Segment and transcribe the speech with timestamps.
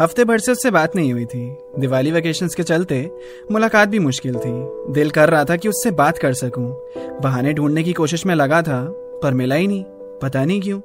[0.00, 3.10] हफ़्ते भर से उससे बात नहीं हुई थी। दिवाली वेकेशन के चलते
[3.52, 6.90] मुलाकात भी मुश्किल थी। दिल कर रहा था कि उससे बात कर सकूँ।
[7.22, 8.84] बहाने ढूँढने की कोशिश में लगा था,
[9.22, 9.84] पर मिला ही नहीं।
[10.22, 10.80] पता नहीं क्यों।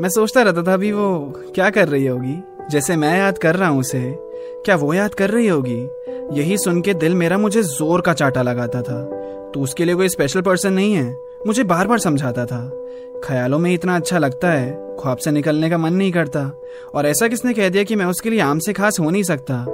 [0.00, 2.36] मैं सोचता रहता था, अभी वो क्या कर रही होगी?
[2.70, 4.14] जैसे मैं याद कर रहा हूँ उसे,
[4.64, 5.88] क्या वो याद कर रही होगी?
[6.40, 9.02] यही सुन के दिल मेरा मुझे ज़ोर का चाटा लगाता था।
[9.54, 12.60] तो उसके लिए कोई स्पेशल पर्सन नहीं है। मुझे बार बार समझाता था।
[13.24, 16.62] ख्यालों में इतना अच्छा लगता है, ख्वाब से निकलने का मन नहीं करता,
[16.94, 19.64] और ऐसा किसने कह दिया कि मैं उसके लिए आम से खास हो नहीं सकता?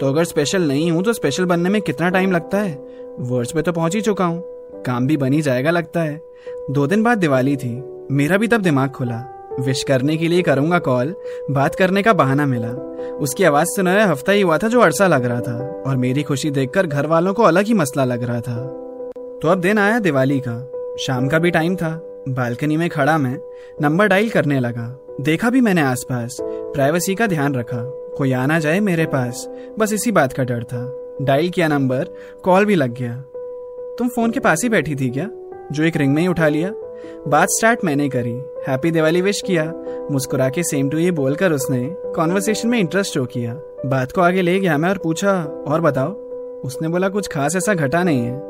[0.00, 2.86] तो अगर स्पेशल नहीं हूँ तो स्पेशल बनने में कितना टाइम लगता है?
[3.20, 4.42] वर्ड्स पे तो पहुँच ही चुका हूँ।
[4.82, 6.20] काम भी बनी जाएगा लगता है।
[6.70, 9.24] दो दिन बाद दिवाली थी। मेरा भी तब दिमाग खुला।
[9.60, 11.14] विश करने के लिए करूँगा कॉल
[11.50, 12.68] बात करने का बहाना मिला।
[13.16, 16.50] उसकी आवाज़ सुनाया हफ़्ता ही हुआ था जो अरसा लग रहा था, और मेरी खुशी
[16.50, 18.66] देखकर घर वालों को अलग ही मसला लग रहा था।
[19.42, 23.38] तो अब दिन आया दिवाली का। शाम का भी टाइम था। बालकनी में खड़ा मैं
[23.82, 27.82] नंबर डायल करने लगा। देखा भी मैंने आसपास। प्राइवेसी का ध्यान रखा।
[28.18, 32.08] कोई आना जाए मेरे पास। बस इसी बात का डर था। डायल किया नंबर
[32.42, 33.24] कॉल भी लग गया।
[33.98, 35.30] तुम फ़ोन के पास ही बैठी थी क्या?
[35.72, 36.72] जो एक रिंग में ही उठा लिया।
[37.28, 38.34] बात स्टार्ट मैंने करी।
[38.68, 39.72] हैप्पी दिवाली विश किया।
[40.10, 43.54] मुस्कुरा के सेम टू ये बोलकर उसने कॉन्वर्सेशन में इंटरेस्ट शो किया।
[43.86, 46.12] बात को आगे ले गया मैं और पूछा, और बताओ?
[46.64, 48.42] उसने बोला, कुछ खास ऐसा घटा नहीं है।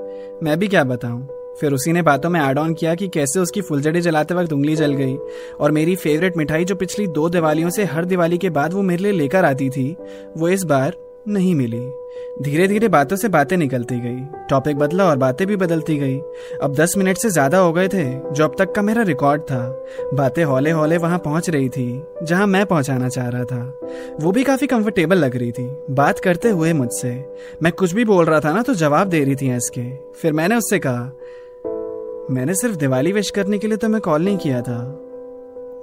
[0.42, 1.35] मैं भी क्या बताऊँ?
[1.60, 4.76] फिर उसी ने बातों में एड ऑन किया कि कैसे उसकी फुलझड़ी जलाते वक्त उंगली
[4.76, 5.16] जल गई।
[5.60, 9.02] और मेरी फेवरेट मिठाई जो पिछली दो दिवालियों से हर दिवाली के बाद वो मेरे
[9.02, 9.96] लिए लेकर आती थी,
[10.36, 10.96] वो इस बार
[11.28, 11.86] नहीं मिली।
[12.42, 16.18] धीरे धीरे बातों से बातें निकलती गई। टॉपिक बदला और बातें भी बदलती गई।
[16.62, 19.60] अब दस मिनट से ज़्यादा हो गए थे, जो अब तक का मेरा रिकॉर्ड था।
[20.14, 24.44] बातें हौले हौले वहाँ पहुँच रही थी, जहाँ मैं पहुंचाना चाह रहा था। वो भी
[24.44, 27.12] काफ़ी कंफर्टेबल लग रही थी। बात करते हुए मुझसे,
[27.62, 30.56] मैं कुछ भी बोल रहा था ना तो जवाब दे रही थी इसके फिर मैंने
[30.56, 31.10] उससे कहा
[32.30, 35.00] मैंने सिर्फ़ दिवाली विश करने के लिए तो मैं कॉल नहीं किया था।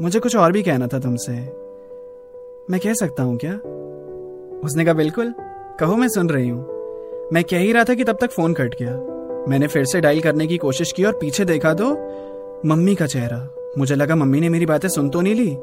[0.02, 1.32] मुझे कुछ और भी कहना था तुमसे।
[2.70, 3.54] मैं कह सकता हूँ क्या?
[4.60, 5.34] उसने कहा, बिल्कुल,
[5.80, 6.62] कहो मैं सुन रही हूँ।
[7.34, 8.92] मैं कह ही रहा था कि तब तक फ़ोन कट गया।
[9.50, 11.92] मैंने फिर से डायल करने की कोशिश की और पीछे देखा तो
[12.66, 15.58] मम्मी का चेहरा। मुझे लगा, मम्मी ने मेरी बातें सुन तो नहीं ली।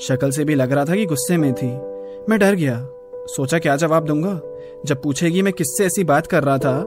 [0.00, 1.68] शक्ल से भी लग रहा था कि गुस्से में थी।
[2.28, 2.88] मैं डर गया।
[3.26, 4.40] सोचा, क्या जवाब दूँगा?
[4.86, 6.82] जब पूछेगी, मैं किससे ऐसी बात कर रहा था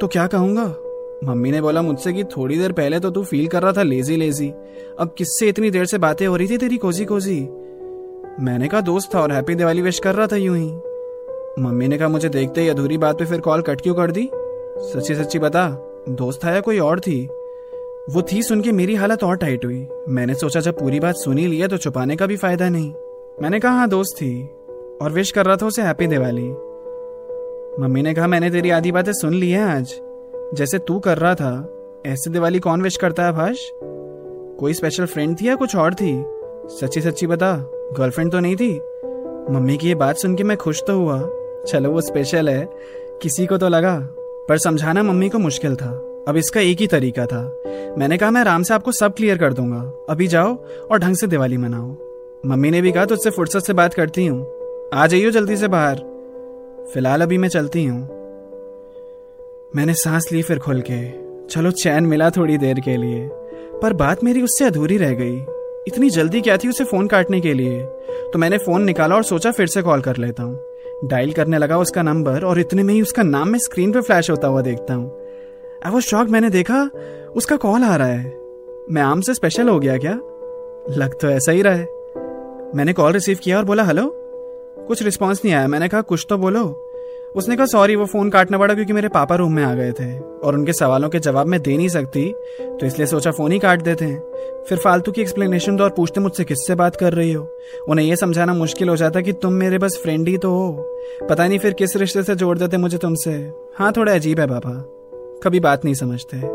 [0.00, 0.76] तो क्या कहूँगा?
[1.24, 4.16] मम्मी ने बोला मुझसे कि थोड़ी देर पहले तो तू फील कर रहा था लेजी
[4.16, 4.52] लेजी
[4.98, 7.40] अब किससे इतनी देर से बातें हो रही थी तेरी कोजी कोजी
[8.40, 11.98] मैंने कहा, दोस्त था और हैप्पी दिवाली विश कर रहा था यूँ ही। मम्मी ने
[11.98, 14.28] कहा, मुझे देखते ही अधूरी बात पे फिर कॉल कट क्यों कर दी?
[14.78, 15.68] सच्ची सच्ची बता,
[16.08, 17.24] दोस्त था या कोई और थी?
[18.10, 21.46] वो थी सुन के मेरी हालत और टाइट हुई। मैंने सोचा, जब पूरी बात सुनी
[21.46, 22.92] लिया तो छुपाने का भी फ़ायदा नहीं।
[23.42, 24.42] मैंने कहा हाँ दोस्त थी
[25.02, 26.48] और विश कर रहा था उसे हैप्पी दिवाली।
[27.82, 30.00] मम्मी ने कहा, मैंने तेरी आधी बातें सुन ली है आज।
[30.54, 31.52] जैसे तू कर रहा था,
[32.06, 33.56] ऐसे दिवाली कौन विश करता है भाष?
[34.60, 36.24] कोई स्पेशल फ्रेंड थी या कुछ और थी?
[36.66, 37.56] सच्ची सच्ची बता
[37.98, 38.80] गर्लफ्रेंड तो नहीं थी?
[39.50, 41.18] मम्मी की ये बात सुन के मैं खुश तो हुआ।
[41.68, 42.68] चलो वो स्पेशल है,
[43.22, 43.98] किसी को तो लगा,
[44.48, 45.90] पर समझाना मम्मी को मुश्किल था।
[46.28, 47.62] अब इसका एक ही तरीका था।
[47.98, 50.56] मैंने कहा, मैं आराम से आपको सब क्लियर कर दूँगा। अभी जाओ
[50.90, 51.96] और ढंग से दिवाली मनाओ।
[52.46, 54.46] मम्मी ने भी कहा, तुझसे फुर्सत से बात करती हूँ।
[54.94, 55.96] आ जाइयो जल्दी से बाहर।
[56.94, 58.13] फ़िलहाल अभी मैं चलती हूँ।
[59.76, 61.10] मैंने सांस ली फिर खुल के।
[61.46, 63.28] चलो, चैन मिला थोड़ी देर के लिए।
[63.82, 65.36] पर बात मेरी उससे अधूरी रह गई।
[65.88, 67.82] इतनी जल्दी क्या थी उसे फ़ोन काटने के लिए?
[68.32, 70.60] तो मैंने फ़ोन निकाला और सोचा फिर से कॉल कर लेता हूँ।
[71.04, 74.30] डायल करने लगा उसका नंबर और इतने में ही उसका नाम मैं स्क्रीन पे फ्लैश
[74.30, 75.18] होता हुआ देखता हूँ।
[75.86, 76.90] आई वो शॉक मैंने देखा
[77.36, 78.36] उसका कॉल आ रहा है।
[78.90, 80.12] मैं आम से स्पेशल हो गया क्या?
[81.02, 81.88] लग तो ऐसा ही रहा है।
[82.74, 84.14] मैंने कॉल रिसीव किया और बोला, हेलो?
[84.88, 86.83] कुछ रिस्पॉन्स नहीं आया। मैंने कहा, कुछ तो बोलो।
[87.34, 90.18] उसने कहा सॉरी वो फ़ोन काटना पड़ा क्योंकि मेरे पापा रूम में आ गए थे
[90.18, 93.82] और उनके सवालों के जवाब मैं दे नहीं सकती तो इसलिए सोचा फ़ोन ही काट
[93.82, 97.58] देते हैं। फिर फालतू की एक्सप्लेनेशन दो और पूछते मुझसे किससे बात कर रही हो?
[97.88, 100.98] उन्हें यह समझाना मुश्किल हो जाता कि तुम मेरे बस फ्रेंड ही तो हो।
[101.30, 104.72] पता नहीं फिर किस रिश्ते से जोड़ देते मुझे तुमसे। हाँ थोड़ा अजीब है पापा।
[105.44, 106.46] कभी बात नहीं समझते।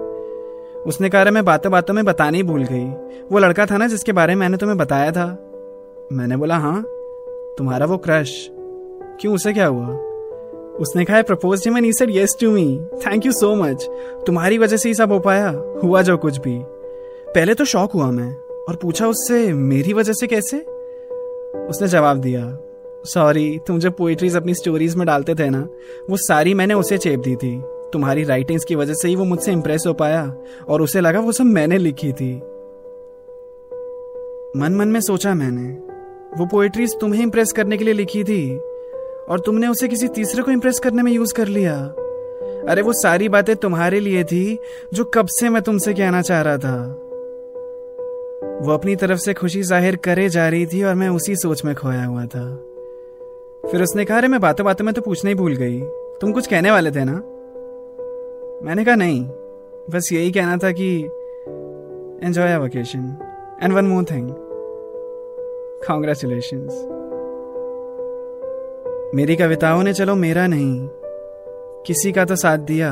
[0.82, 2.86] उसने कहा मैं बातों बातों में बताने ही भूल गई।
[3.32, 5.26] वो लड़का था ना जिसके बारे में मैंने तुम्हें बताया था?
[6.14, 6.84] मैंने बोला हाँ
[7.58, 8.50] तुम्हारा वो क्रश
[9.22, 10.09] क्यों, उसे क्या हुआ?
[10.80, 13.88] उसने कहा propose him and said yes to me thank you so much
[14.28, 15.50] तुम्हारी वजह से ही सब हो पाया,
[15.84, 16.60] हुआ जो कुछ भी।
[17.36, 18.32] पहले तो शौक हुआ मैं,
[18.70, 20.58] और पूछा उससे, मेरी वजह से कैसे?
[21.70, 22.58] उसने जवाब दिया
[23.06, 25.68] सॉरी तुम जब पोइट्रीज अपनी स्टोरीज में डालते थे ना,
[26.10, 27.62] वो सारी मैंने उसे चेप दी थी।
[27.94, 30.34] तुम्हारी राइटिंग्स की वजह से ही वो मुझसे इंप्रेस हो पाया,
[30.70, 32.36] और उसे लगा वो सब मैंने लिखी थी।
[34.60, 35.70] मन मन में सोचा मैंने,
[36.38, 38.60] वो पोएट्रीज तुम्हें इंप्रेस करने के लिए लिखी थी
[39.30, 41.76] और तुमने उसे किसी तीसरे को इंप्रेस करने में यूज़ कर लिया।
[42.70, 44.60] अरे वो सारी बातें तुम्हारे लिए थी,
[44.94, 47.06] जो कब से मैं तुमसे कहना चाह रहा था।
[48.66, 51.76] वो अपनी तरफ़ से खुशी ज़ाहिर करे जा रही थी और मैं उसी सोच में
[51.76, 52.46] खोया हुआ था।
[53.72, 55.80] फिर उसने कहा, अरे मैं बातों बातों में तो पूछना ही भूल गई।
[56.22, 57.14] तुम कुछ कहने वाले थे ना?
[58.66, 59.24] मैंने कहा, नहीं,
[59.90, 61.04] बस यही कहना था कि
[62.28, 63.18] enjoy vacation
[63.64, 64.30] and one more thing
[65.88, 66.68] congratulation
[69.16, 70.88] मेरी कविताओं ने चलो मेरा नहीं।
[71.88, 72.92] किसी का तो साथ दिया।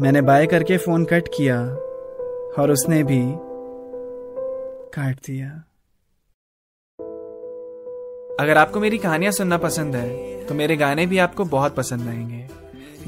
[0.00, 1.60] मैंने बाय करके फ़ोन कट किया
[2.58, 3.20] और उसने भी
[4.94, 5.48] काट दिया।
[8.40, 12.48] अगर आपको मेरी कहानियाँ सुनना पसंद है तो मेरे गाने भी आपको बहुत पसंद आएँगे।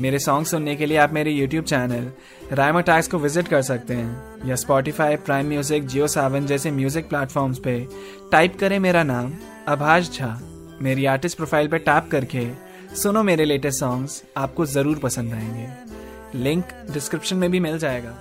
[0.01, 2.11] मेरे सॉन्ग सुनने के लिए आप मेरे YouTube चैनल
[2.53, 7.09] रायमा टैक्स को विज़िट कर सकते हैं या Spotify, prime music Jio Saavn जैसे म्यूज़िक
[7.09, 7.87] प्लेटफॉर्म्स पे
[8.33, 9.33] टाइप करें मेरा नाम
[9.69, 10.39] अभाष झा
[10.83, 12.47] मेरी आर्टिस्ट प्रोफ़ाइल पर टैप करके
[12.97, 18.15] सुनो मेरे लेटेस्ट सॉन्ग्स आपको ज़रूर पसंद आएँगे। लिंक डिस्क्रिप्शन में भी मिल जाएगा।